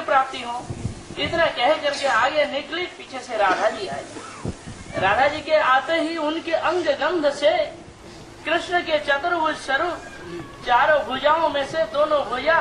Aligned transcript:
की 0.00 0.06
प्राप्ति 0.06 0.40
हो। 0.42 0.64
इतना 1.18 1.46
कह 1.56 1.74
करके 1.82 2.06
आगे 2.06 2.44
निकली 2.52 2.84
पीछे 2.98 3.18
से 3.20 3.36
राधा 3.36 3.68
जी 3.70 3.86
आए। 3.86 4.04
राधा 4.98 5.26
जी 5.28 5.40
के 5.40 5.54
आते 5.54 6.00
ही 6.00 6.16
उनके 6.16 6.52
अंग 6.52 6.86
गंध 7.00 7.30
से 7.34 7.50
कृष्ण 8.44 8.80
के 8.82 8.98
चतुर्भुज 9.06 9.56
स्वरूप 9.56 9.98
चारों 10.66 10.98
भुजाओं 11.04 11.48
में 11.48 11.66
से 11.68 11.84
दोनों 11.92 12.20
भुजा 12.30 12.58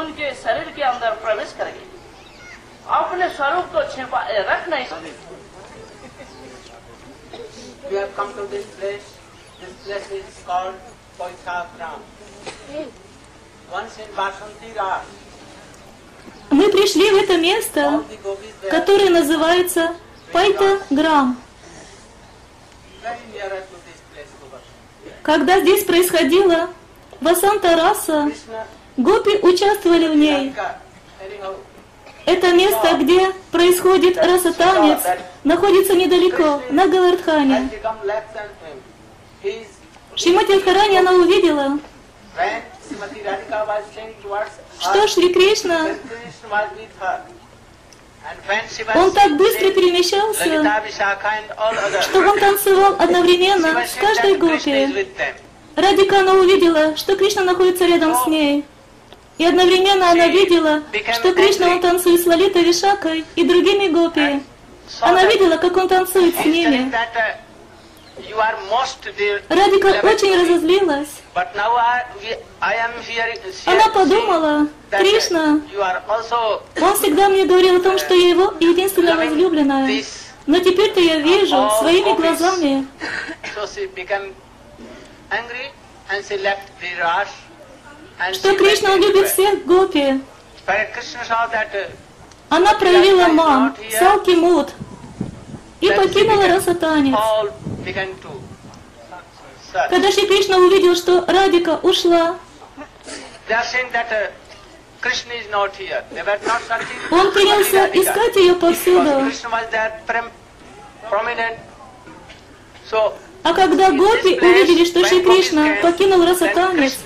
उनके 0.00 0.34
शरीर 0.34 0.70
के 0.76 0.82
अंदर 0.82 1.14
प्रवेश 1.24 1.54
कर 1.58 1.70
गई। 1.70 1.88
अपने 2.98 3.28
स्वरूप 3.36 3.66
को 3.74 3.82
छिपा 3.94 4.20
रख 4.50 4.68
नहीं 4.68 4.86
सकते 4.86 5.32
We 7.90 7.96
have 7.96 8.14
come 8.16 8.30
to 8.34 8.44
this 8.50 8.66
place. 8.76 9.08
This 9.60 9.72
place 9.84 10.10
is 10.18 10.36
called 10.46 10.76
Poithagram. 11.18 12.00
Once 13.72 13.98
in 13.98 14.08
Basanti 14.16 14.70
Ras, 14.76 15.10
Мы 16.50 16.68
пришли 16.70 17.10
в 17.10 17.16
это 17.16 17.36
место, 17.36 18.04
которое 18.70 19.10
называется 19.10 19.94
to 20.32 20.80
Basanti. 20.90 21.36
Когда 25.22 25.60
здесь 25.60 25.84
происходила 25.84 26.68
Васанта 27.20 27.76
Раса, 27.76 28.30
гопи 28.96 29.38
участвовали 29.42 30.08
в 30.08 30.16
ней. 30.16 30.54
Это 32.26 32.52
место, 32.52 32.96
где 33.00 33.32
происходит 33.50 34.16
раса-танец, 34.16 35.00
находится 35.44 35.94
недалеко, 35.94 36.62
на. 36.70 37.68
His, 39.42 39.66
Шримати 40.16 40.52
Радхарани, 40.52 40.96
она 40.96 41.12
увидела, 41.12 41.78
что 44.84 45.08
Шри 45.08 45.32
Кришна, 45.32 45.86
он 48.94 49.12
так 49.12 49.36
быстро 49.36 49.70
перемещался, 49.70 50.44
что 52.02 52.18
он 52.20 52.38
танцевал 52.38 52.96
одновременно 52.98 53.86
с 53.86 53.94
каждой 53.94 54.36
гопи. 54.36 55.08
Радика 55.76 56.20
она 56.20 56.34
увидела, 56.34 56.96
что 56.96 57.16
Кришна 57.16 57.42
находится 57.42 57.86
рядом 57.86 58.14
с 58.14 58.26
ней. 58.26 58.64
И 59.36 59.44
одновременно 59.44 60.10
она 60.12 60.28
видела, 60.28 60.82
что 61.12 61.34
Кришна 61.34 61.68
он 61.70 61.80
танцует 61.80 62.22
с 62.22 62.26
Лалитой 62.26 62.62
Вишакой 62.62 63.24
и 63.34 63.42
другими 63.44 63.88
гопи. 63.88 64.42
Она 65.00 65.24
видела, 65.24 65.56
как 65.56 65.76
он 65.76 65.88
танцует 65.88 66.36
с 66.36 66.44
ними. 66.44 66.92
Радика 69.48 69.86
очень 70.06 70.40
разозлилась. 70.40 71.08
Она 73.66 73.88
подумала, 73.88 74.68
Кришна, 74.90 75.60
он 76.80 76.96
всегда 76.96 77.28
мне 77.28 77.44
говорил 77.44 77.76
о 77.76 77.80
том, 77.80 77.98
что 77.98 78.14
я 78.14 78.28
его 78.30 78.54
единственная 78.60 79.16
возлюбленная. 79.16 80.04
Но 80.46 80.58
теперь-то 80.58 81.00
я 81.00 81.18
вижу 81.18 81.70
своими 81.80 82.14
глазами, 82.16 82.86
что 88.32 88.54
Кришна 88.56 88.96
любит 88.96 89.28
всех 89.28 89.64
гопи. 89.64 90.20
Uh, 90.66 91.90
Она 92.48 92.74
проявила 92.74 93.26
ман, 93.28 93.76
салки 93.98 94.30
муд 94.30 94.70
и 95.80 95.90
покинула 95.90 96.48
расатанец. 96.48 97.14
Когда 99.90 100.10
Шри 100.12 100.26
Кришна 100.26 100.56
увидел, 100.58 100.94
что 100.94 101.24
Радика 101.26 101.78
ушла, 101.82 102.38
uh, 103.48 103.58
он 107.10 107.32
принялся 107.32 107.86
искать 107.86 108.36
ее 108.36 108.54
повсюду. 108.54 109.30
А 113.42 113.52
когда 113.52 113.90
гопи 113.90 114.38
увидели, 114.40 114.84
что 114.84 115.06
Шри 115.06 115.22
Кришна 115.22 115.76
покинул 115.82 116.24
расатанец, 116.24 116.96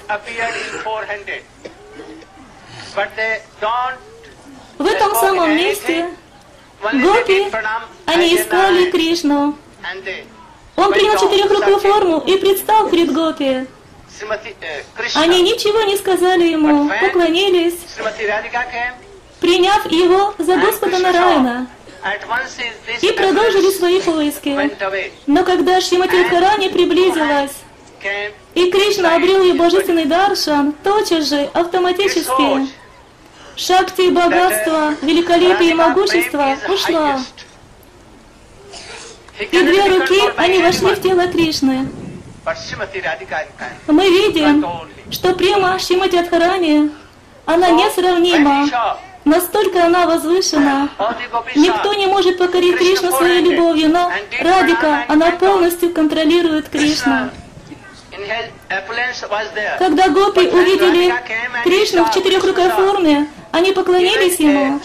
в 4.79 4.87
этом 4.87 5.15
самом 5.15 5.57
месте 5.57 6.09
Гопи, 6.81 7.51
они 8.07 8.37
искали 8.37 8.91
Кришну. 8.91 9.57
Он 10.79 10.93
принял 10.93 11.19
четырехрукую 11.19 11.79
форму 11.81 12.19
и 12.25 12.37
предстал 12.37 12.89
перед 12.89 13.13
гопи. 13.13 13.67
Krishna. 14.97 15.23
Они 15.23 15.43
ничего 15.43 15.83
не 15.83 15.97
сказали 15.97 16.45
ему, 16.45 16.91
поклонились, 17.01 17.75
приняв 19.41 19.87
его 19.87 20.35
за 20.39 20.57
Господа 20.57 20.99
Нараяна, 20.99 21.69
this 22.03 23.01
и 23.01 23.13
продолжили 23.13 23.71
свои 23.71 24.01
поиски. 24.01 24.71
Но 25.27 25.45
когда 25.45 25.81
Шримати 25.81 26.17
Радхарани 26.17 26.69
приблизилась, 26.69 27.53
и 28.55 28.71
Кришна 28.71 29.17
обрел 29.17 29.43
ей 29.43 29.53
божественный 29.53 30.07
даршан, 30.07 30.73
тотчас 30.83 31.29
же, 31.29 31.49
автоматически, 31.55 32.69
шакти, 33.57 34.11
богатство, 34.11 34.95
великолепие 35.03 35.71
и 35.71 35.75
могущество 35.75 36.57
ушла. 36.69 37.21
И 39.41 39.63
две 39.63 39.85
руки, 39.85 40.21
они 40.37 40.63
вошли 40.63 40.95
в 40.95 41.03
тело 41.03 41.27
Кришны. 41.29 41.89
Мы 43.87 44.09
видим, 44.09 44.65
что 45.11 45.35
према 45.35 45.79
Шримати 45.79 46.17
Радхарани, 46.17 46.91
она 47.47 47.71
несравнима, 47.71 48.69
настолько 49.25 49.85
она 49.85 50.07
возвышена. 50.07 50.89
Никто 51.55 51.95
не 51.95 52.07
может 52.07 52.39
покорить 52.39 52.79
Кришну 52.79 53.13
своей 53.13 53.43
любовью, 53.43 53.91
но 53.91 54.11
Радика, 54.41 55.05
она 55.09 55.31
полностью 55.33 55.93
контролирует 55.93 56.69
Кришну. 56.69 57.31
Когда 59.79 60.09
гопи 60.09 60.49
увидели 60.49 61.15
Кришну 61.63 62.05
в 62.07 62.15
четырехрукой 62.15 62.71
форме, 62.71 63.29
они 63.53 63.73
поклонились 63.73 64.41
ему. 64.41 64.81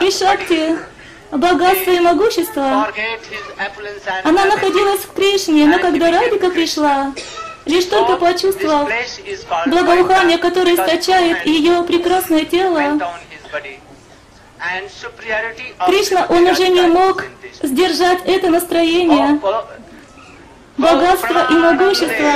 И 0.00 0.10
Шакти, 0.10 0.78
богатство 1.30 1.90
и 1.90 2.00
могущество, 2.00 2.88
она 4.24 4.44
находилась 4.44 5.00
в 5.00 5.12
Кришне, 5.12 5.66
но 5.66 5.78
когда 5.78 6.10
Радика 6.10 6.50
пришла, 6.50 7.12
лишь 7.66 7.84
только 7.84 8.16
почувствовав 8.16 8.88
благоухание, 9.66 10.38
которое 10.38 10.74
источает 10.74 11.44
ее 11.46 11.82
прекрасное 11.82 12.44
тело, 12.44 12.98
Кришна, 15.86 16.26
он 16.28 16.46
уже 16.46 16.68
не 16.68 16.82
мог 16.82 17.24
сдержать 17.62 18.20
это 18.24 18.50
настроение, 18.50 19.40
богатство 20.76 21.46
и 21.50 21.54
могущество, 21.54 22.32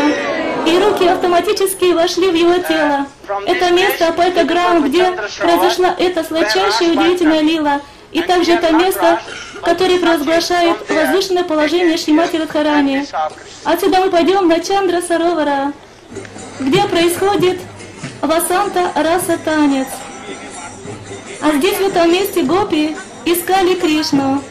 и 0.67 0.79
руки 0.79 1.07
автоматически 1.09 1.93
вошли 1.93 2.31
в 2.31 2.35
его 2.35 2.59
тело. 2.59 3.07
Это 3.47 3.71
место 3.73 4.09
Апайтаграм, 4.09 4.85
где 4.85 5.11
произошла 5.39 5.95
эта 5.99 6.23
сладчайшая 6.23 6.89
и 6.89 6.93
удивительная 6.93 7.41
лила, 7.41 7.81
и 8.13 8.23
также 8.23 8.53
это 8.53 8.73
место, 8.73 9.21
которое 9.63 9.99
провозглашает 9.99 10.77
возвышенное 10.89 11.45
положение 11.45 11.97
Шримати 11.97 12.37
Радхарани. 12.37 13.07
Отсюда 13.65 14.01
мы 14.01 14.11
пойдем 14.11 14.49
на 14.49 14.61
Чандра 14.61 15.01
Саровара, 15.01 15.73
где 16.61 16.83
происходит 16.85 17.61
Васанта 18.21 18.93
Раса 18.95 19.39
танец. 19.45 19.89
А 21.41 21.53
здесь, 21.53 21.77
в 21.79 21.87
этом 21.89 22.13
месте, 22.13 22.43
гопи 22.43 22.97
искали 23.25 23.75
Кришну. 23.75 24.43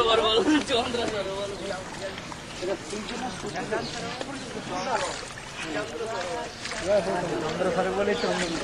সরোবর 0.00 0.20
বলো 0.20 0.40
চন্দ্র 0.70 0.98
সরোবর 1.12 1.50
চন্দ্র 7.34 7.64
সরোবর 7.76 7.92
বলে 7.98 8.14
চন্দ্র 8.14 8.62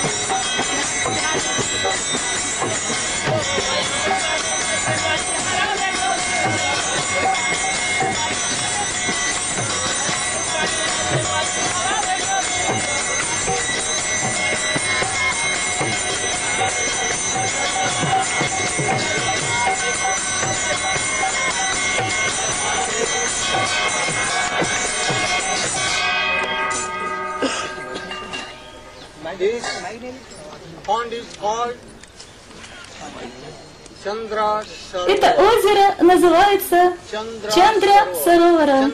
Это 35.07 35.35
озеро 35.37 35.95
называется 36.03 36.93
Чандра. 37.11 38.07
Саровара. 38.23 38.91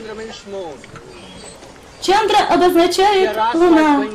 Чандра 2.01 2.37
обозначает 2.49 3.37
луна. 3.53 4.05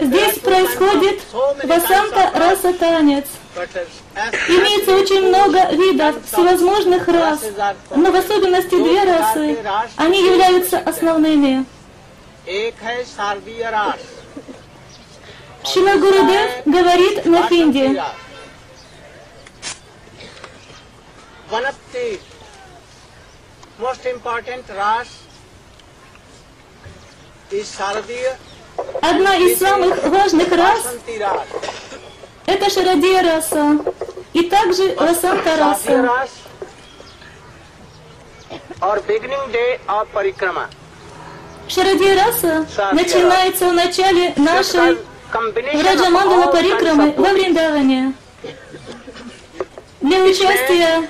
Здесь 0.00 0.38
происходит 0.38 1.20
Васанта 1.32 2.30
Раса 2.34 2.72
танец. 2.74 3.26
Имеется 4.48 4.96
очень 4.96 5.28
много 5.28 5.70
видов 5.72 6.16
всевозможных 6.26 7.06
рас, 7.06 7.40
но 7.94 8.10
в 8.10 8.16
особенности 8.16 8.74
две 8.74 9.04
расы, 9.04 9.58
они 9.96 10.24
являются 10.24 10.78
основными. 10.78 11.64
Шила 15.64 15.96
Гурудев 15.96 16.50
говорит 16.66 17.24
на 17.24 17.48
хинди. 17.48 18.00
Одна 29.00 29.36
из 29.36 29.58
самых 29.58 30.02
важных 30.04 30.50
рас– 30.52 30.80
это 32.46 32.70
Шарадия 32.70 33.22
раса, 33.22 33.78
и 34.32 34.42
также 34.48 34.94
Расанта 34.96 35.56
раса. 35.56 36.28
Шарадия 41.68 42.22
раса 42.22 42.66
начинается 42.92 43.70
в 43.70 43.72
начале 43.72 44.34
нашей 44.36 44.98
Раджамандала 45.33 46.51
Парикрамы 46.51 47.13
во 47.17 47.29
Вриндаване. 47.29 48.13
Для 50.01 50.19
участия 50.23 51.07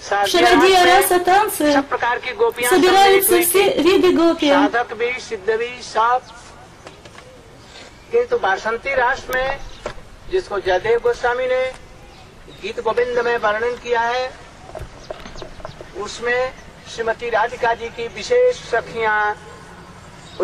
в 0.00 0.26
Шарадия 0.26 0.84
раса 0.84 1.18
танце 1.20 1.72
सब 1.72 1.88
प्रकार 1.88 2.18
की 2.18 2.32
गोपियां 2.34 2.70
собираются 2.70 3.30
सम्मिलित 3.30 3.30
हुई 3.30 3.44
все 3.44 3.62
थी। 3.70 3.82
виды 3.82 4.12
гопи. 4.12 4.48
साधक 4.48 4.94
भी 4.94 5.12
सिद्ध 5.20 5.48
भी 5.60 5.70
सब 5.82 6.20
किंतु 8.12 8.38
बासंती 8.38 8.94
रास 8.94 9.22
में 9.34 9.58
जिसको 10.30 10.58
जयदेव 10.60 10.98
गोस्वामी 11.04 11.46
ने 11.46 11.62
गीत 12.62 12.80
गोविंद 12.80 13.18
में 13.24 13.36
वर्णन 13.38 13.74
किया 13.82 14.00
है 14.00 14.24
उसमें 16.02 16.52
श्रीमती 16.94 17.30
राधिका 17.30 17.72
जी 17.74 17.88
की 17.96 18.08
विशेष 18.16 18.56
सखियां 18.70 19.16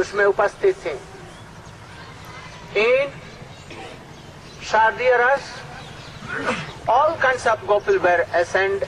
उसमें 0.01 0.25
उपस्थित 0.25 0.77
थीं 0.87 0.99
In 2.76 3.10
Shadhyaras, 4.62 5.42
all 6.88 7.16
kinds 7.18 7.46
of 7.46 7.66
gopal 7.68 8.00
were 8.00 8.26
ascend 8.34 8.88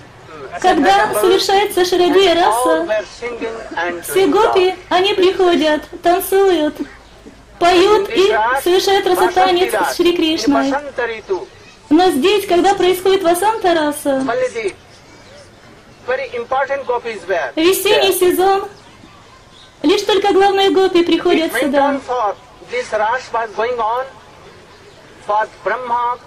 когда 0.61 1.13
совершается 1.13 1.85
Шарадия 1.85 2.35
раса, 2.35 3.05
все 4.03 4.27
гопи, 4.27 4.75
они 4.89 5.13
приходят, 5.13 5.83
танцуют, 6.01 6.75
поют 7.59 8.09
и 8.09 8.35
совершают 8.61 9.07
расатанец 9.07 9.73
с 9.73 9.95
Шри 9.95 10.15
Кришной. 10.15 10.73
Но 11.89 12.09
здесь, 12.11 12.45
когда 12.47 12.73
происходит 12.73 13.23
Васанта 13.23 13.73
раса, 13.73 14.23
весенний 17.55 18.13
сезон, 18.13 18.67
лишь 19.83 20.01
только 20.01 20.33
главные 20.33 20.71
гопи 20.71 21.03
приходят 21.03 21.53
сюда 21.53 21.99
on 22.74 22.74
for 22.74 22.74
this 22.74 22.92
rush 22.92 23.32
was 23.32 23.50
going 23.54 23.78
on 23.78 24.06
for 25.26 25.48
Brahma 25.64 26.18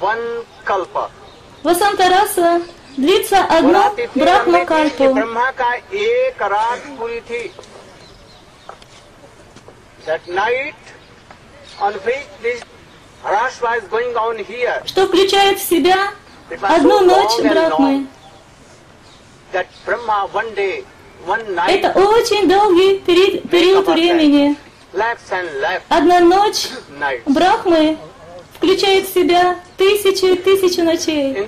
one 0.00 0.44
kalpa. 0.64 1.10
Васанта 1.62 2.08
раса 2.08 2.60
длится 2.96 3.46
одну 3.48 3.78
और 3.78 3.96
तिथि 3.96 4.20
брахма 4.20 4.58
लंबी 4.58 4.64
थी 4.64 4.90
कि 4.90 4.98
кальпу. 4.98 5.14
ब्रह्मा 5.14 5.50
का 5.50 5.74
एक 5.92 6.42
रात 6.42 6.98
पूरी 6.98 7.20
थी 7.20 7.50
that 10.06 10.20
night 10.28 10.74
on 11.80 11.92
which 11.94 12.26
this 12.42 12.60
rush 13.24 13.60
was 13.62 13.82
going 13.90 14.14
on 14.16 14.38
here 14.44 14.82
что 14.86 15.06
включает 15.06 15.58
в 15.58 15.62
себя 15.62 16.12
it 16.50 16.60
was 16.60 16.70
одну 16.70 16.98
so 16.98 17.04
ночь 17.06 17.38
long 17.38 17.46
and 17.46 17.50
Брахмы. 17.50 17.78
long 17.78 18.08
that 19.52 19.66
Brahma 19.84 20.28
one 20.32 20.54
day 20.54 20.84
one 21.26 21.54
night 21.54 21.82
Это 21.84 21.98
очень 21.98 22.48
долгий 22.48 22.98
пери- 23.00 23.40
период 23.48 23.86
времени. 23.88 24.56
Одна 24.93 26.19
ночь 26.19 26.67
Брахмы 27.25 27.97
включает 28.55 29.07
в 29.07 29.13
себя 29.13 29.57
тысячи 29.77 30.25
и 30.25 30.35
тысячи 30.35 30.81
ночей. 30.81 31.47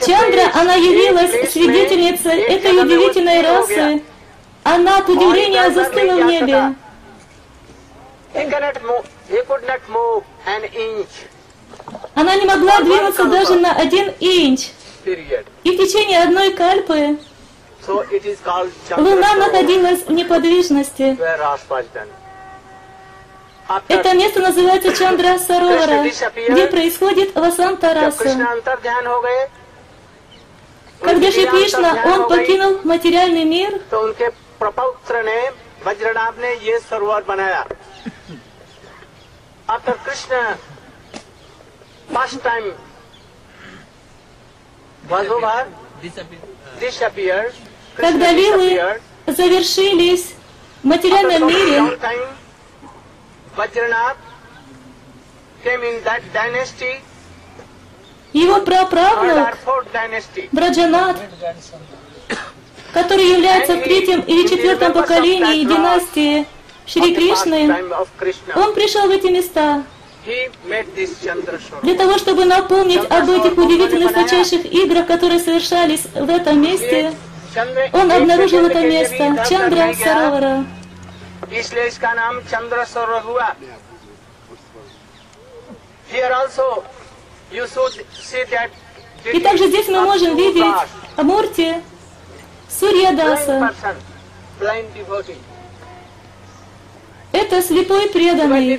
Чандра, 0.00 0.50
она 0.54 0.74
явилась 0.74 1.50
свидетельницей 1.50 2.42
этой 2.42 2.78
удивительной 2.78 3.42
расы. 3.42 4.02
Она 4.64 4.98
от 4.98 5.08
удивления 5.08 5.70
застыла 5.70 6.22
в 6.22 6.26
небе. 6.26 6.74
He 8.34 9.40
could 9.46 9.66
not 9.66 9.82
move 9.88 10.24
an 10.46 10.62
inch. 10.64 11.31
Она 12.14 12.36
не 12.36 12.46
могла 12.46 12.80
двинуться 12.80 13.24
даже 13.24 13.54
на 13.56 13.72
один 13.72 14.12
инч. 14.20 14.68
И 15.04 15.70
в 15.70 15.76
течение 15.76 16.22
одной 16.22 16.52
кальпы 16.52 17.18
Луна 18.96 19.34
находилась 19.34 20.02
в 20.06 20.12
неподвижности. 20.12 21.18
Это 23.88 24.14
место 24.14 24.40
называется 24.40 24.94
Чандра 24.96 25.38
Саровара, 25.38 26.04
где 26.48 26.66
происходит 26.66 27.34
Васанта 27.34 27.94
Раса. 27.94 28.24
Когда 31.00 31.32
Шри 31.32 31.46
Кришна, 31.46 31.96
он 32.04 32.28
покинул 32.28 32.78
материальный 32.84 33.44
мир, 33.44 33.80
Past 42.12 42.42
time 42.42 42.74
was 45.08 45.26
over, 45.28 45.66
disappeared, 46.78 47.54
когда 47.96 48.32
вилы 48.32 49.00
завершились 49.26 50.34
в 50.82 50.86
материальном 50.86 51.48
мире, 51.48 51.98
его 58.34 58.60
праправнук 58.60 59.56
Браджанат, 60.52 61.16
который 62.92 63.24
является 63.24 63.76
в 63.76 63.82
третьем 63.82 64.20
или 64.20 64.46
четвертом 64.46 64.92
поколении 64.92 65.64
династии 65.64 66.46
Шри 66.84 67.14
Кришны, 67.14 67.74
он 68.54 68.74
пришел 68.74 69.06
в 69.06 69.10
эти 69.10 69.28
места. 69.28 69.84
Для 70.24 71.94
того, 71.96 72.16
чтобы 72.16 72.44
напомнить 72.44 73.04
об 73.10 73.28
этих 73.28 73.58
удивительных 73.58 74.12
сочайших 74.12 74.64
играх, 74.66 75.06
которые 75.08 75.40
совершались 75.40 76.04
в 76.14 76.30
этом 76.30 76.62
месте, 76.62 77.12
он 77.92 78.12
обнаружил 78.12 78.66
это 78.66 78.80
место, 78.82 79.44
Чандра 79.48 79.92
Саровара. 79.94 80.64
И 89.24 89.40
также 89.40 89.68
здесь 89.68 89.88
мы 89.88 90.00
можем 90.02 90.36
видеть 90.36 90.64
Амурти 91.16 91.74
Сурьядаса. 92.70 93.74
Это 97.32 97.62
слепой 97.62 98.08
преданный 98.08 98.78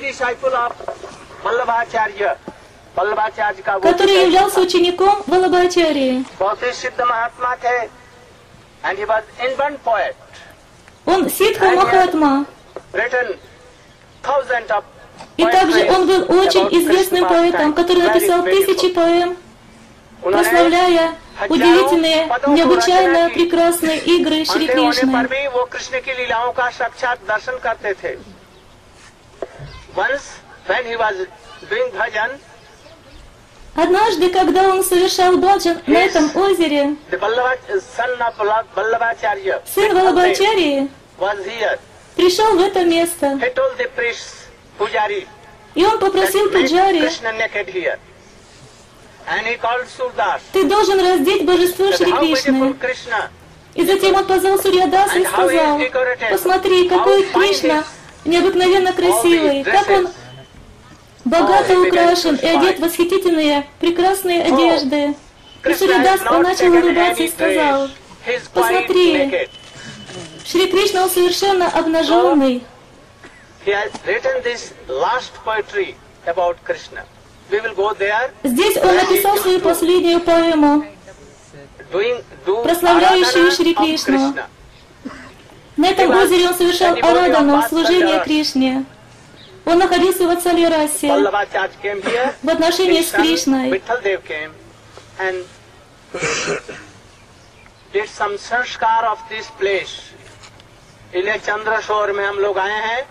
который 3.81 4.23
являлся 4.23 4.59
учеником 4.61 5.23
Валабхачарьи. 5.27 6.25
Он 11.05 11.29
ситха 11.29 11.71
Махатма. 11.71 12.45
И 15.37 15.45
также 15.45 15.91
он 15.91 16.07
был 16.07 16.39
очень 16.39 16.67
известным 16.79 17.27
поэтом, 17.27 17.73
который 17.73 18.03
написал 18.03 18.43
тысячи 18.43 18.89
поэм, 18.89 19.37
прославляя 20.21 21.15
удивительные, 21.49 22.29
необычайно 22.47 23.29
прекрасные 23.29 23.99
игры 23.99 24.45
Шри 24.45 24.67
Кришны. 24.67 25.27
Once 29.95 30.42
Однажды, 33.75 34.29
когда 34.29 34.69
он 34.69 34.83
совершал 34.83 35.37
баджан 35.37 35.81
на 35.87 35.97
этом 35.97 36.35
озере, 36.35 36.95
сын 39.65 39.91
here. 41.17 41.69
пришел 42.15 42.55
в 42.55 42.61
это 42.61 42.83
место, 42.83 43.39
и 45.75 45.85
он 45.85 45.99
попросил 45.99 46.51
Пуджари, 46.51 47.09
ты 50.51 50.63
должен 50.65 50.99
раздеть 50.99 51.45
божество 51.45 51.91
Шри 51.93 52.11
Кришны. 52.11 52.75
И 53.73 53.83
затем 53.85 54.13
он 54.15 54.25
позвал 54.25 54.59
Сурьядаса 54.59 55.17
и 55.17 55.25
сказал, 55.25 55.79
посмотри, 56.29 56.87
какой 56.87 57.23
Кришна 57.23 57.83
необыкновенно 58.23 58.93
красивый, 58.93 59.63
как 59.63 59.89
он 59.89 60.09
богато 61.25 61.79
украшен 61.79 62.35
и 62.35 62.45
одет 62.45 62.79
в 62.79 62.81
восхитительные, 62.81 63.67
прекрасные 63.79 64.43
одежды. 64.43 65.15
И 65.65 65.69
not 65.69 66.39
начал 66.41 66.71
улыбаться 66.71 67.23
и 67.23 67.27
сказал, 67.29 67.89
посмотри. 68.53 69.49
Шри 70.45 70.67
Кришна, 70.67 71.03
он 71.03 71.09
совершенно 71.09 71.67
обнаженный. 71.67 72.63
Здесь 78.43 78.77
он 78.77 78.95
написал 78.95 79.37
свою 79.37 79.59
последнюю 79.59 80.19
поэму, 80.19 80.85
Прославляющую 82.63 83.51
Шри 83.51 83.73
Кришну. 83.73 84.35
На 85.77 85.89
этом 85.89 86.15
озере 86.15 86.49
он 86.49 86.55
совершал 86.55 86.95
арадану, 87.01 87.61
служение 87.69 88.19
Кришне. 88.23 88.85
Он 89.66 89.78
находился 89.78 90.24
в 90.26 90.30
Ацалирасе, 90.30 91.08
Vallabhacharya 91.08 91.70
came 91.82 92.02
here. 92.02 92.32
в 92.42 92.48
отношении 92.48 93.00
His 93.00 93.08
с 93.08 93.12
son 93.12 93.20
Кришной. 93.22 93.70
Vitthal 93.70 94.02
Dev 94.02 94.22
came 94.24 94.52
and 95.18 95.44
did 97.92 98.08
some 98.08 98.36
sanskar 98.38 99.04
of 99.12 99.18
this 99.28 99.46
place. 99.60 99.94
इसलिए 101.12 101.38
चंद्रशोर 101.46 102.12
में 102.12 102.24
हम 102.24 102.38
लोग 102.38 102.58
आए 102.58 102.80
हैं 102.86 103.02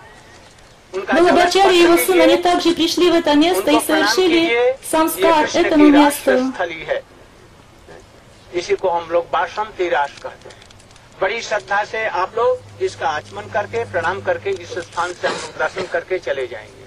उनका 0.96 1.14
जब 1.14 1.24
Балабачари 1.26 1.76
и 1.78 1.82
его 1.84 1.96
स्पर्श 1.98 2.06
сын, 2.08 2.22
они 2.22 2.36
कीजिए, 2.38 2.44
также 2.44 2.76
пришли 2.76 3.12
в 3.12 3.16
это 3.16 3.34
место 3.36 3.72
उनको 3.72 3.72
и 3.72 3.86
प्रणाम 3.86 3.88
совершили 3.88 4.40
कीजिए 4.40 4.54
ये 4.54 4.78
самскар 4.92 5.46
कृष्ण 5.46 5.66
этому 5.66 5.86
की 5.86 5.92
месту. 5.92 6.32
राष्ट्रस्थली 6.32 6.84
है 6.90 7.04
इसी 8.56 8.76
को 8.82 8.90
हम 8.90 9.10
लोग 9.12 9.30
बासंती 9.32 9.90
राष्ट्र 9.90 10.22
कहते 10.24 10.50
हैं 10.50 10.61
बड़ी 11.23 11.41
श्रद्धा 11.43 11.83
से 11.85 12.05
आप 12.21 12.37
लोग 12.37 12.83
इसका 12.83 13.09
आचमन 13.09 13.49
करके 13.53 13.85
प्रणाम 13.93 14.21
करके 14.21 14.51
इस 14.63 14.71
स्थान 14.87 15.13
से 15.13 15.29
हम 15.29 15.37
दर्शन 15.59 15.87
करके 15.93 16.19
चले 16.19 16.47
जाएँगे। 16.47 16.87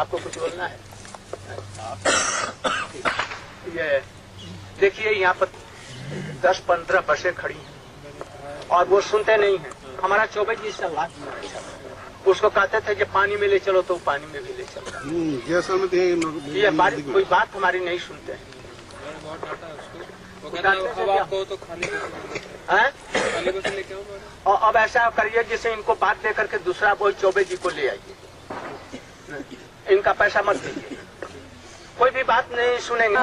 आपको 0.00 0.18
कुछ 0.18 0.38
बोलना 0.38 0.66
है? 0.66 0.78
ये 3.76 3.98
देखिए 4.80 5.12
यहाँ 5.12 5.34
पर 5.40 5.48
दस 6.44 6.58
पंद्रह 6.68 7.00
बसें 7.08 7.32
खड़ी 7.34 7.54
हैं 7.54 8.68
और 8.68 8.86
वो 8.88 9.00
सुनते 9.00 9.36
नहीं 9.36 9.58
हैं। 9.58 9.72
हमारा 10.02 10.26
चौबे 10.26 10.54
जी 10.56 10.72
से 10.72 10.88
लाख 10.94 12.28
उसको 12.28 12.48
कहते 12.50 12.80
थे 12.88 12.94
कि 12.94 13.04
पानी 13.14 13.36
में 13.36 13.46
ले 13.48 13.58
चलो 13.58 13.82
तो 13.82 13.94
पानी 14.06 14.26
में 14.26 14.42
भी 14.42 14.52
ले 14.58 14.64
चलो। 14.64 14.98
हम्म, 14.98 15.52
ये 15.52 15.60
समझते 15.62 16.00
हैं 16.00 16.16
लोग- 16.16 16.48
ये 16.56 16.70
बात 16.80 16.94
कोई 17.12 17.24
बात 17.30 17.56
हमारी 17.56 17.80
नहीं 17.80 17.98
सुनते। 17.98 18.32
हैं 18.32 18.58
तो 22.70 22.76
हैं? 22.76 22.90
आओ 24.46 24.52
और 24.52 24.68
अब 24.68 24.76
ऐसा 24.76 25.08
करिए 25.10 25.42
जैसे 25.42 25.72
इनको 25.72 25.94
बात 25.94 26.16
दे 26.22 26.32
करके 26.32 26.58
दूसरा 26.58 26.94
कोई 26.94 27.12
चौबे 27.12 27.44
जी 27.44 27.56
को 27.56 27.68
ले 27.68 27.88
आइए। 27.88 28.14
इनका 29.90 30.12
पैसा 30.12 30.42
मत 30.42 30.56
दीजिए। 30.56 30.98
कोई 31.98 32.10
भी 32.10 32.22
बात 32.22 32.46
नहीं 32.52 32.78
सुनेंगे। 32.78 33.18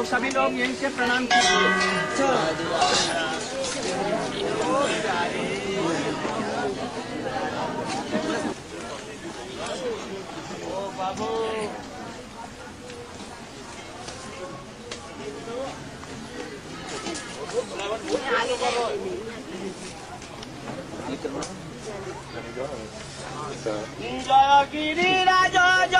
लोग 0.00 0.04
सभी 0.06 0.28
लोग 0.30 0.58
यहीं 0.58 0.74
से 0.74 0.88
प्रणाम 0.96 1.26
कीजिए 1.32 2.16
জয় 25.88 25.99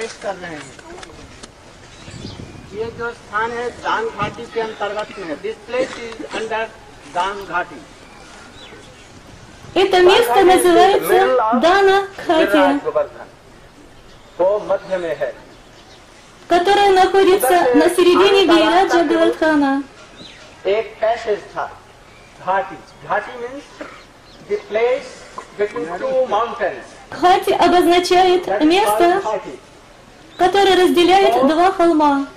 प्रवेश 0.00 0.18
कर 0.22 0.34
रहे 0.36 0.54
हैं 0.54 0.84
ये 2.74 2.90
जो 2.98 3.10
स्थान 3.12 3.50
है 3.52 3.68
दान 3.82 4.08
घाटी 4.08 4.46
के 4.54 4.60
अंतर्गत 4.60 5.18
में 5.18 5.26
है 5.26 5.36
दिस 5.42 5.56
प्लेस 5.66 5.98
इज 6.06 6.24
अंडर 6.32 6.66
दान 7.14 7.44
घाटी 7.46 7.82
Это 9.76 9.98
место 10.02 10.42
называется 10.44 11.16
Дана 11.62 11.96
Хати, 12.26 12.60
गोवर्धन 12.84 13.26
वो 14.38 14.46
मध्य 14.68 14.98
में 14.98 15.14
है 15.16 15.28
которое 16.50 16.90
находится 16.92 17.56
на 17.74 17.88
середине 17.90 18.40
Гейраджа 18.46 19.02
Гавардхана. 19.10 19.72
एक 20.66 20.86
पैसेज 21.00 21.40
था 21.54 21.66
ghati 22.46 22.78
ghati 23.08 23.38
means 23.40 23.64
the 24.50 24.60
place 24.68 25.12
between 25.58 25.96
two 25.98 26.26
mountains 26.28 26.94
Хати 27.12 27.52
обозначает 27.66 28.48
место, 28.64 29.08
घाटी 30.41 30.51
которое 30.51 30.75
разделяет 30.75 31.47
два 31.47 31.71
холма. 31.71 32.27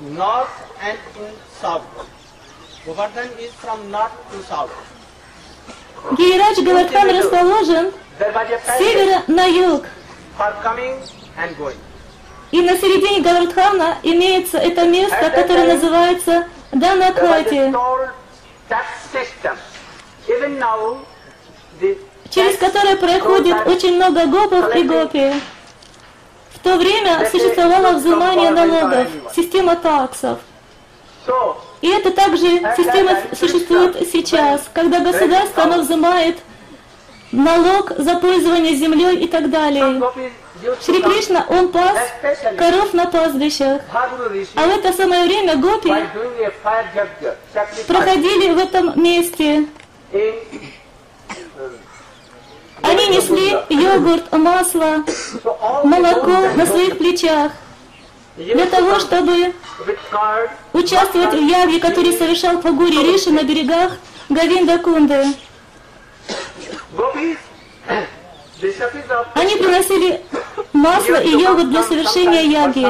north 0.00 0.48
and 0.82 0.98
in 1.18 1.32
south. 1.60 1.82
Govardhan 2.86 3.28
is 3.38 3.52
from 3.52 3.90
north 3.90 4.12
to 4.32 4.42
south. 4.48 4.70
Гейрадж 6.16 6.60
Гавардхан 6.62 7.18
расположен 7.18 7.92
с 8.18 8.78
севера 8.78 9.22
на 9.26 9.44
юг. 9.46 9.84
for 10.38 10.52
coming 10.62 10.96
and 11.36 11.56
going. 11.58 11.76
И 12.50 12.62
на 12.62 12.76
середине 12.76 13.20
Гавардхана 13.20 13.98
имеется 14.02 14.58
это 14.58 14.86
место, 14.86 15.30
которое 15.30 15.74
называется 15.74 16.48
system. 19.12 19.56
Even 20.28 20.58
now, 20.58 21.04
the 21.80 21.98
через 22.30 22.56
которое 22.56 22.96
проходит 22.96 23.66
очень 23.66 23.96
много 23.96 24.26
гопов 24.26 24.74
и 24.74 24.82
гопи. 24.82 25.32
В 26.54 26.58
то 26.60 26.76
время 26.76 27.28
существовало 27.30 27.98
взимание 27.98 28.50
налогов, 28.50 29.08
система 29.34 29.76
таксов. 29.76 30.38
И 31.80 31.88
это 31.88 32.10
также 32.10 32.46
система 32.76 33.18
существует 33.32 33.96
сейчас, 34.12 34.68
когда 34.72 35.00
государство 35.00 35.64
оно 35.64 35.82
взимает 35.82 36.38
налог 37.32 37.92
за 37.96 38.16
пользование 38.16 38.74
землей 38.74 39.16
и 39.24 39.28
так 39.28 39.50
далее. 39.50 40.00
Шри 40.84 41.02
Кришна, 41.02 41.46
он 41.48 41.68
пас 41.68 41.96
коров 42.58 42.92
на 42.92 43.06
пастбищах. 43.06 43.80
А 43.92 44.66
в 44.66 44.70
это 44.70 44.92
самое 44.92 45.24
время 45.24 45.56
гопи 45.56 45.94
проходили 47.86 48.52
в 48.52 48.58
этом 48.58 49.02
месте. 49.02 49.66
Они 52.82 53.08
несли 53.08 53.56
йогурт, 53.68 54.32
масло, 54.32 55.04
молоко 55.84 56.48
на 56.56 56.66
своих 56.66 56.98
плечах 56.98 57.52
для 58.36 58.66
того, 58.66 58.98
чтобы 59.00 59.52
участвовать 60.72 61.32
в 61.32 61.48
яве, 61.48 61.78
который 61.80 62.12
совершал 62.12 62.60
Пагури 62.60 63.02
Риши 63.02 63.30
на 63.30 63.42
берегах 63.42 63.92
Гавинда 64.28 64.78
Кунды. 64.78 65.24
Они 69.34 69.56
приносили 69.56 70.22
масло 70.72 71.20
и 71.22 71.30
йогурт 71.30 71.70
для 71.70 71.82
совершения 71.82 72.42
яги. 72.42 72.86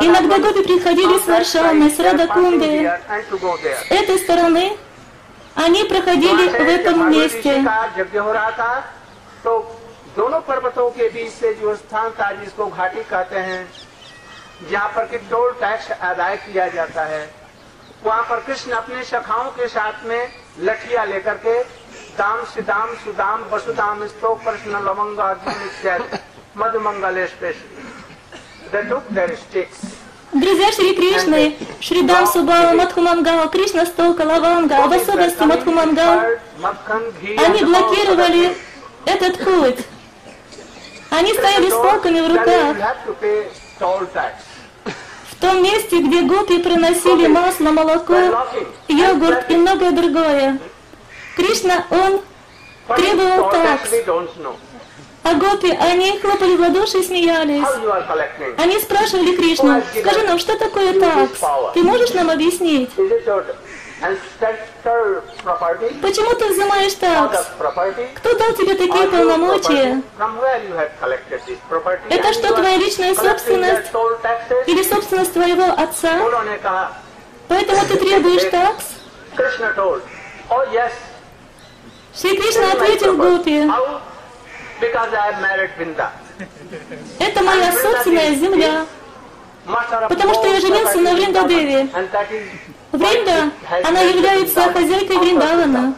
Иногда 0.00 0.38
гопи 0.38 0.62
приходили 0.62 1.18
с 1.18 1.26
Варшаны, 1.26 1.90
с 1.90 1.98
Радакунды. 1.98 2.90
С 3.88 3.90
этой 3.90 4.18
стороны 4.18 4.76
они 5.55 5.83
проходили 5.83 6.47
в 6.49 6.69
этом 6.69 7.09
месте. 7.11 7.53
यज्ञ 7.97 8.17
हो 8.17 8.31
रहा 8.31 8.51
था 8.51 8.73
तो 9.43 9.51
दोनों 10.15 10.39
पर्वतों 10.41 10.89
के 10.91 11.09
बीच 11.09 11.31
से 11.31 11.53
जो 11.55 11.75
स्थान 11.75 12.09
था 12.19 12.31
जिसको 12.39 12.65
घाटी 12.67 13.03
कहते 13.09 13.39
हैं 13.39 13.61
जहाँ 14.71 14.89
पर 14.95 15.05
कि 15.07 15.17
टोल 15.29 15.51
टैक्स 15.61 15.91
अदाय 15.91 16.35
किया 16.45 16.67
जाता 16.75 17.03
है 17.13 17.23
वहाँ 18.03 18.23
पर 18.29 18.39
कृष्ण 18.47 18.71
अपने 18.73 19.03
सखाओं 19.03 19.49
के 19.57 19.67
साथ 19.67 20.05
में 20.07 20.21
लठिया 20.59 21.03
लेकर 21.05 21.37
के 21.45 21.61
दाम 22.17 22.43
सिदाम 22.53 22.93
सुदाम 23.03 23.43
वसुदाम 23.51 24.05
स्तो 24.07 24.33
प्रश्न 24.43 24.83
लवंग 24.87 25.17
अर्जुन 25.29 25.61
इत्यादि 25.67 26.19
Madhumangal 26.57 27.25
specially 27.27 27.81
They 28.71 28.87
took 28.87 29.07
their 29.09 29.35
sticks. 29.35 29.79
Друзья 30.32 30.72
Шри 30.72 30.94
Кришны, 30.94 31.56
Шридам 31.80 32.26
Субава 32.26 32.72
Мадхумангава, 32.72 33.48
Кришна 33.48 33.86
Стока 33.86 34.22
Лаванга, 34.22 34.84
об 34.84 34.92
особенности 34.92 35.42
Мадхумангава, 35.42 36.38
они 37.38 37.64
блокировали 37.64 38.56
этот 39.04 39.38
путь. 39.38 39.78
Они 41.10 41.32
стояли 41.32 41.70
с 41.70 41.74
полками 41.74 42.20
в 42.20 42.28
руках. 42.28 42.76
В 45.30 45.40
том 45.40 45.62
месте, 45.62 46.00
где 46.00 46.22
гопи 46.22 46.58
приносили 46.58 47.28
масло, 47.28 47.70
молоко, 47.70 48.16
йогурт 48.88 49.50
и 49.50 49.56
многое 49.56 49.92
другое. 49.92 50.58
Кришна, 51.36 51.84
он 51.90 52.20
требовал 52.96 53.50
такс 53.50 53.90
а 55.26 55.34
гопи, 55.34 55.70
они 55.72 56.18
хлопали 56.20 56.56
в 56.56 56.60
ладоши 56.60 56.98
и 56.98 57.02
смеялись. 57.02 57.66
Они 58.58 58.78
спрашивали 58.78 59.34
Кришну, 59.34 59.82
скажи 59.98 60.22
нам, 60.22 60.38
что 60.38 60.56
такое 60.56 60.98
такс? 61.00 61.40
Ты 61.74 61.82
можешь 61.82 62.10
нам 62.14 62.30
объяснить? 62.30 62.90
Почему 66.00 66.34
ты 66.34 66.48
взимаешь 66.52 66.94
такс? 66.94 67.48
Кто 68.14 68.38
дал 68.38 68.52
тебе 68.52 68.74
такие 68.74 69.08
полномочия? 69.08 70.02
Это 72.10 72.32
что, 72.32 72.54
твоя 72.54 72.76
личная 72.76 73.14
собственность? 73.14 73.90
Или 74.66 74.82
собственность 74.84 75.32
твоего 75.32 75.72
отца? 75.76 76.20
Поэтому 77.48 77.84
ты 77.86 77.96
требуешь 77.96 78.50
такс? 78.50 78.84
Шри 82.14 82.36
Кришна 82.38 82.72
ответил 82.72 83.16
Гопи, 83.16 83.70
это 87.18 87.42
моя 87.42 87.72
собственная 87.72 88.34
земля. 88.34 88.86
Потому 90.08 90.34
что 90.34 90.46
я 90.46 90.60
женился 90.60 90.98
на 90.98 91.14
Вриндадеве. 91.14 91.88
Вринда, 92.92 93.50
она 93.84 94.00
является 94.00 94.72
хозяйкой 94.72 95.18
Вриндавана. 95.18 95.94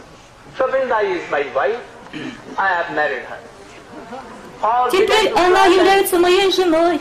Теперь 4.91 5.31
она 5.33 5.65
является 5.65 6.17
моей 6.19 6.51
женой. 6.51 6.99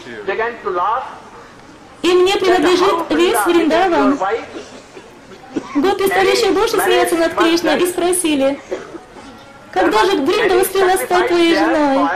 И 2.02 2.12
мне 2.12 2.36
принадлежит 2.36 3.10
весь 3.10 3.46
Вриндаван. 3.46 4.18
Гопи 5.74 6.06
стали 6.06 6.30
еще 6.30 6.50
больше 6.52 6.78
смеяться 6.80 7.16
над 7.16 7.34
Кришной 7.34 7.80
и 7.82 7.86
спросили, 7.86 8.60
когда 9.72 10.04
же 10.04 10.18
Бринда 10.18 10.56
успела 10.56 10.96
стать 10.96 11.28
твоей 11.28 11.54
женой? 11.56 12.08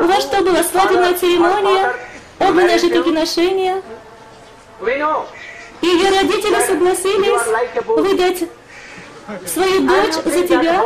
У 0.00 0.04
вас 0.04 0.22
что, 0.22 0.42
была 0.42 0.62
свадебная 0.62 1.14
церемония, 1.14 1.94
огненное 2.38 2.78
жертвоприношение? 2.78 3.82
We 4.80 4.98
know. 4.98 5.26
И 5.80 5.86
ее 5.86 6.10
родители 6.10 6.60
согласились 6.64 7.42
выдать 7.86 8.44
свою 9.46 9.80
дочь 9.86 10.14
за 10.24 10.46
тебя? 10.46 10.82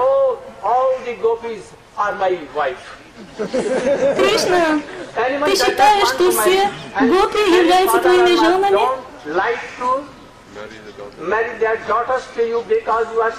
Кришна, 3.39 4.81
Ты 5.45 5.57
считаешь, 5.57 6.09
что 6.09 6.31
все 6.31 6.71
гопи 7.01 7.39
являются 7.39 7.99
твоими 7.99 8.37
женами? 8.37 8.79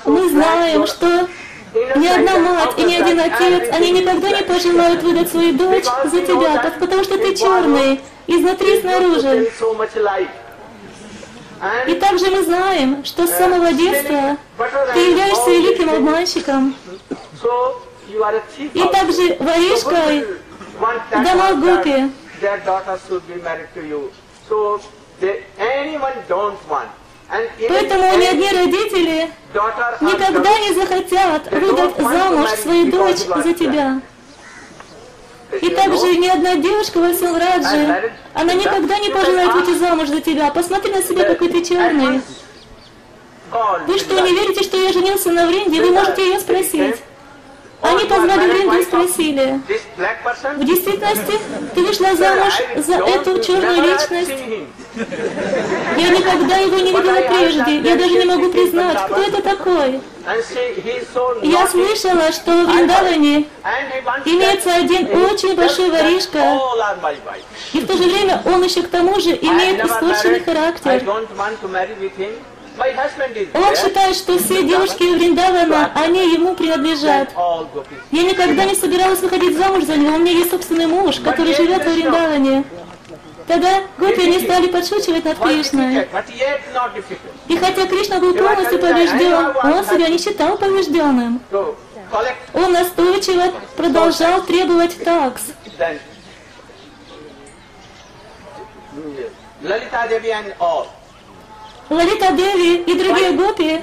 Мы 0.05 0.29
знаем, 0.29 0.87
что 0.87 1.27
ни 1.73 2.07
одна 2.07 2.37
мать 2.39 2.73
и 2.77 2.83
ни 2.83 2.93
один 2.95 3.19
отец, 3.19 3.69
они 3.73 3.91
никогда 3.91 4.29
не 4.29 4.43
пожелают 4.43 5.03
выдать 5.03 5.29
свою 5.29 5.53
дочь 5.53 5.85
за 6.05 6.21
тебя, 6.21 6.57
так- 6.63 6.79
потому 6.79 7.03
что 7.03 7.17
ты 7.17 7.35
черный, 7.35 8.01
изнутри 8.27 8.81
снаружи. 8.81 9.51
И 11.87 11.93
также 11.95 12.27
мы 12.31 12.43
знаем, 12.43 13.03
что 13.05 13.25
с 13.27 13.31
самого 13.31 13.73
детства 13.73 14.37
ты 14.93 14.99
являешься 14.99 15.49
великим 15.49 15.89
обманщиком, 15.89 16.75
и 18.73 18.79
также 18.91 19.35
воришкой 19.39 20.25
people 21.21 21.55
want 26.71 26.89
that 26.99 27.06
Поэтому 27.29 28.17
ни 28.17 28.25
одни 28.25 28.49
родители 28.51 29.29
никогда 30.01 30.59
не 30.59 30.73
захотят 30.73 31.51
выдать 31.51 31.97
замуж 31.97 32.49
свою 32.51 32.91
дочь 32.91 33.43
за 33.43 33.53
тебя. 33.53 34.01
И 35.61 35.69
также 35.69 36.17
ни 36.17 36.27
одна 36.27 36.55
девушка 36.55 36.99
во 36.99 37.13
всем 37.13 37.35
Радже, 37.37 38.13
она 38.33 38.53
никогда 38.53 38.99
не 38.99 39.09
пожелает 39.09 39.53
выйти 39.53 39.77
замуж 39.77 40.09
за 40.09 40.21
тебя. 40.21 40.51
Посмотри 40.51 40.91
на 40.91 41.01
себя, 41.01 41.23
какой 41.25 41.49
ты 41.49 41.63
черный. 41.63 42.21
Вы 43.87 43.97
что, 43.97 44.19
не 44.19 44.31
верите, 44.31 44.63
что 44.63 44.77
я 44.77 44.91
женился 44.91 45.31
на 45.31 45.47
Вринде? 45.47 45.81
Вы 45.81 45.91
можете 45.91 46.29
ее 46.29 46.39
спросить. 46.39 46.97
Они 47.81 48.05
позвали 48.05 48.51
Вринду 48.51 48.77
и 48.79 48.83
спросили. 48.83 49.59
В 50.55 50.65
действительности, 50.65 51.39
ты 51.75 51.81
вышла 51.83 52.15
замуж 52.15 52.53
за 52.75 52.95
эту 52.95 53.43
черную 53.43 53.83
личность? 53.83 54.31
Я 55.97 56.09
никогда 56.09 56.57
его 56.57 56.77
не 56.77 56.91
видела 56.91 57.21
прежде. 57.21 57.77
Я 57.89 57.95
даже 57.95 58.13
не 58.17 58.25
могу 58.25 58.49
признать, 58.49 58.97
кто 59.05 59.21
это 59.21 59.41
такой. 59.43 60.01
Я 61.43 61.67
слышала, 61.67 62.31
что 62.31 62.51
в 62.51 62.65
Вриндаване 62.65 63.45
имеется 64.25 64.73
один 64.75 65.07
очень 65.23 65.55
большой 65.55 65.89
воришка, 65.91 66.59
и 67.73 67.79
в 67.79 67.87
то 67.87 67.95
же 67.95 68.03
время 68.03 68.41
он 68.45 68.63
еще 68.63 68.81
к 68.81 68.89
тому 68.89 69.19
же 69.19 69.29
имеет 69.35 69.85
испорченный 69.85 70.39
характер. 70.41 71.03
Он 73.53 73.75
считает, 73.75 74.15
что 74.15 74.37
все 74.37 74.63
девушки 74.63 75.03
Вриндавана, 75.03 75.91
они 75.95 76.33
ему 76.33 76.55
принадлежат. 76.55 77.29
Я 78.11 78.23
никогда 78.23 78.65
не 78.65 78.75
собиралась 78.75 79.19
выходить 79.19 79.57
замуж 79.57 79.85
за 79.85 79.97
него, 79.97 80.15
у 80.15 80.19
меня 80.19 80.31
есть 80.31 80.51
собственный 80.51 80.87
муж, 80.87 81.19
который 81.19 81.53
живет 81.55 81.83
в 81.83 81.91
Вриндаване. 81.91 82.63
Тогда 83.47 83.81
гопи 83.97 84.21
они 84.23 84.39
стали 84.41 84.67
подшучивать 84.67 85.23
над 85.23 85.39
Кришной. 85.39 86.07
И 87.47 87.57
хотя 87.57 87.87
Кришна 87.87 88.19
был 88.19 88.33
полностью 88.33 88.79
побежден, 88.79 89.55
он 89.63 89.85
себя 89.85 90.09
не 90.09 90.17
считал 90.17 90.57
побежденным. 90.57 91.41
Он 92.53 92.73
настойчиво 92.73 93.53
продолжал 93.75 94.41
требовать 94.43 95.03
такс. 95.03 95.43
Lalita 99.63 100.07
Devi 100.07 100.31
and 100.31 100.55
all. 100.59 100.87
Лалита 101.89 102.31
Деви 102.33 102.81
и 102.81 102.93
другие 102.95 103.31
гопи 103.31 103.81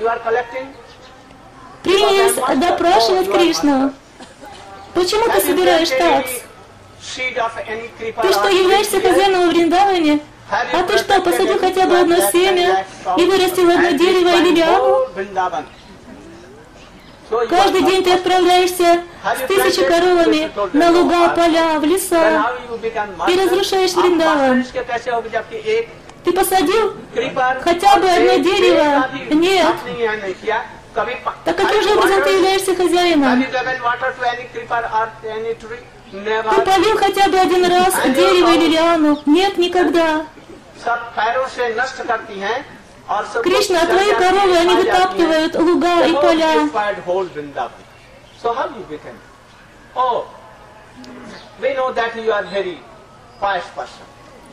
принялись 1.83 2.35
допрашивать 2.61 3.31
Кришну. 3.33 3.93
Почему 4.95 5.25
ты 5.25 5.41
собираешь 5.41 5.89
такс? 5.91 6.31
Ты 7.17 8.33
что, 8.33 8.49
являешься 8.49 9.01
хозяином 9.01 9.49
Вриндаване? 9.51 10.21
А 10.51 10.83
ты 10.83 10.99
что, 10.99 11.21
посадил 11.21 11.59
хотя 11.59 11.87
бы 11.87 11.99
одно 11.99 12.17
семя 12.31 12.87
и 13.17 13.25
вырастил 13.25 13.71
одно 13.71 13.91
дерево 13.91 14.29
или 14.37 14.55
лиану? 14.57 15.09
Каждый 17.49 17.83
день 17.85 18.05
ты 18.05 18.13
отправляешься 18.13 19.03
с 19.25 19.49
тысячи 19.49 19.83
коровами 19.85 20.51
на 20.75 20.91
луга, 20.91 21.31
поля, 21.31 21.81
в 21.81 21.85
леса 21.85 22.53
и 23.29 23.41
разрушаешь 23.41 23.93
Вриндаван. 23.93 24.65
Ты 26.25 26.33
посадил 26.33 26.95
хотя 27.61 27.97
бы 27.99 28.09
одно 28.09 28.39
дерево? 28.39 29.09
Нет. 29.31 29.77
Так 31.45 31.57
каким 31.57 31.83
же 31.83 31.95
образом 31.95 32.23
ты 32.23 32.31
являешься 32.31 32.75
хозяином? 32.75 33.45
Ты 36.11 36.63
полил 36.63 36.97
хотя 36.97 37.29
бы 37.29 37.39
один 37.39 37.67
раз 37.67 37.95
дерево 38.05 38.51
или 38.55 38.69
лиану? 38.73 39.21
Нет, 39.27 39.59
никогда. 39.59 40.27
Кришна, 43.43 43.83
а 43.83 43.87
твои 43.87 44.15
коровы, 44.15 44.57
они 44.57 44.75
вытаптывают 44.77 45.55
луга 45.57 46.07
и 46.07 46.13
поля. 46.15 46.69
Oh. 49.95 50.25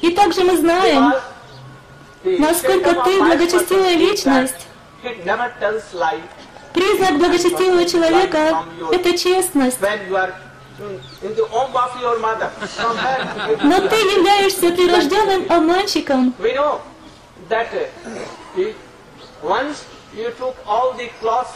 И 0.02 0.12
также 0.12 0.44
мы 0.44 0.58
знаем, 0.58 1.14
насколько 2.24 2.94
ты 3.04 3.20
благочестивая 3.20 3.96
личность. 3.96 4.68
Признак 6.74 7.18
благочестивого 7.18 7.86
человека– 7.86 8.64
это 8.92 9.18
честность. 9.18 9.80
Но 13.64 13.88
ты 13.88 13.96
являешься 13.96 14.72
обманщиком. 15.50 16.34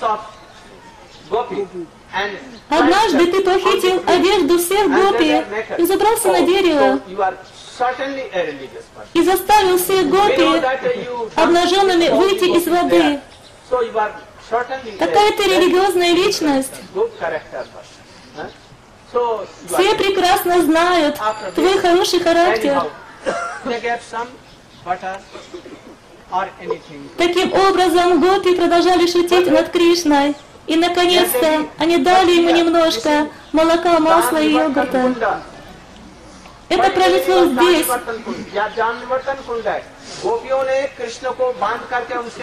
of 0.02 0.20
Gopi 1.30 1.68
and 2.14 2.38
Однажды 2.70 3.32
ты 3.32 3.42
похитил 3.42 4.02
одежду 4.06 4.58
всех 4.58 4.90
гопи 4.90 5.44
и 5.78 5.86
забрался 5.86 6.32
на 6.32 6.42
дерево 6.42 7.00
И 9.14 9.24
заставил 9.24 9.76
uh, 9.76 11.06
you 11.06 11.32
обнаженными 11.36 12.10
выйти 12.10 12.46
из 12.58 12.68
воды. 12.68 13.20
Какая 15.00 15.32
ты 15.32 15.44
религиозная 15.44 16.14
личность. 16.14 16.82
Все 19.68 19.96
прекрасно 19.96 20.62
знают 20.62 21.20
твой 21.56 21.78
хороший 21.80 22.20
характер. 22.20 22.84
Таким 27.18 27.54
образом, 27.54 28.22
гопи 28.22 28.56
продолжали 28.56 29.08
шутить 29.08 29.48
над 29.52 29.70
Кришной. 29.70 30.36
И, 30.68 30.76
наконец-то, 30.76 31.68
они 31.78 31.98
дали 31.98 32.32
ему 32.32 32.50
немножко 32.50 33.28
молока, 33.52 34.00
масла 34.00 34.38
и 34.38 34.52
йогурта. 34.54 35.42
Это 36.70 36.90
произошло 36.92 37.46
здесь. 37.46 37.88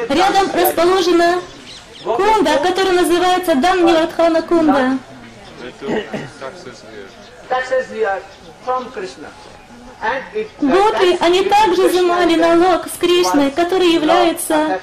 Рядом 0.08 0.50
расположена 0.54 1.40
кунда, 2.04 2.58
которая 2.58 2.92
называется 2.92 3.54
Даннивардхана 3.56 4.42
кунда. 4.42 4.98
Гопи, 10.60 11.16
они 11.20 11.44
также 11.44 11.88
взимали 11.88 12.34
налог 12.36 12.86
с 12.86 12.98
Кришной, 12.98 13.50
который 13.50 13.88
является 13.92 14.80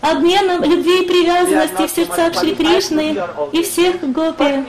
обменом 0.00 0.62
любви 0.62 1.02
и 1.02 1.06
привязанности 1.08 1.86
в 1.86 1.90
сердцах 1.90 2.34
Шри 2.34 2.54
Кришны 2.54 3.18
и 3.52 3.62
всех 3.62 4.00
гопи. 4.12 4.64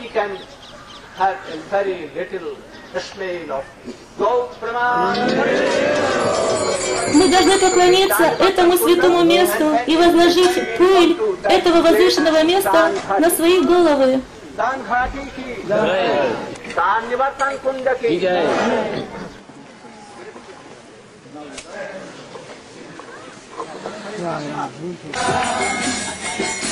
Мы 7.13 7.29
должны 7.29 7.59
поклониться 7.59 8.23
этому 8.39 8.77
святому 8.77 9.23
месту 9.23 9.77
и 9.85 9.95
возложить 9.95 10.77
пыль 10.77 11.17
этого 11.43 11.81
возвышенного 11.81 12.43
места 12.43 12.91
на 13.19 13.29
свои 13.29 13.61
головы. 13.61 14.21
Yeah. 26.41 26.68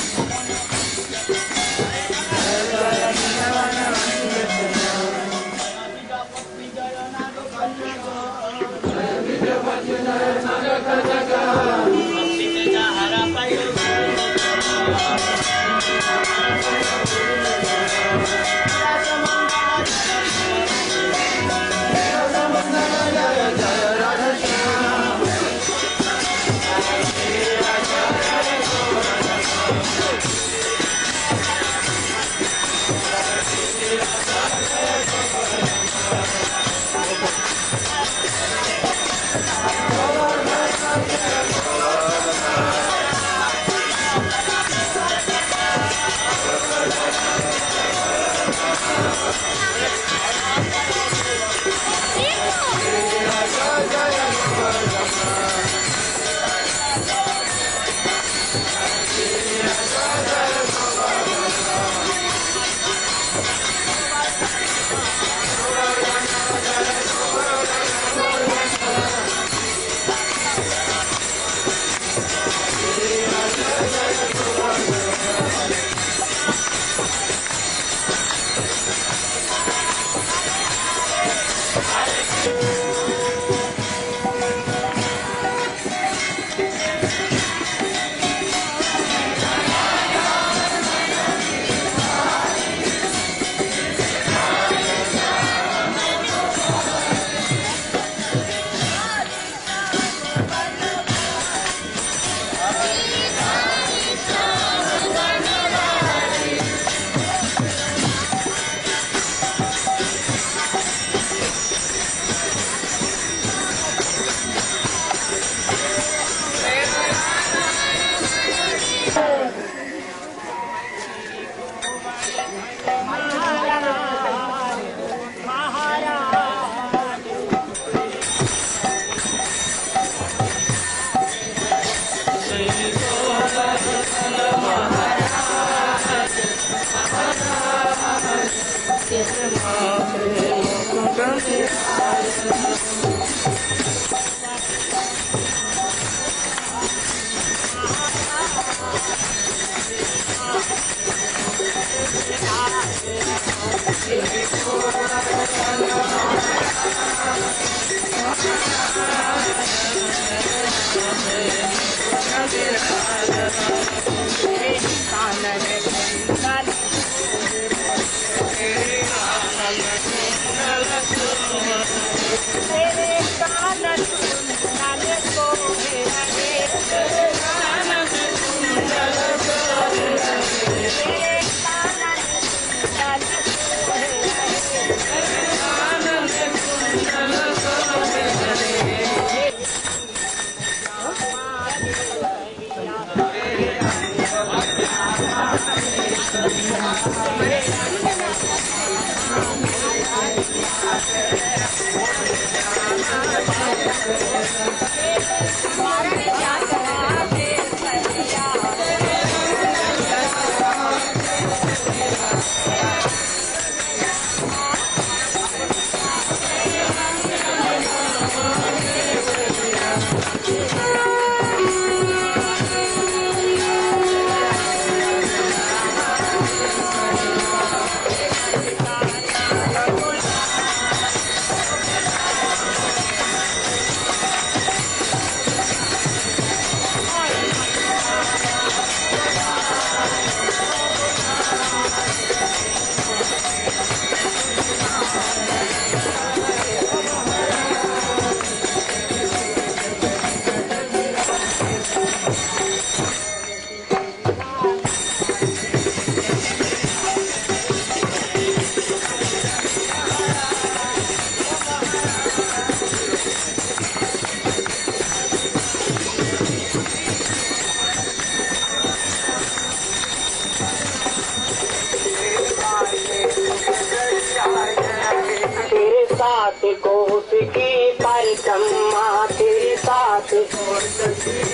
Everybody 280.80 281.14
says, 281.20 281.47